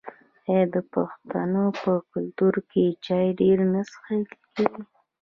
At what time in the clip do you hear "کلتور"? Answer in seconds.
2.11-2.53